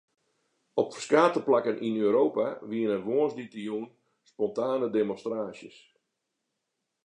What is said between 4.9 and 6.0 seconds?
demonstraasjes.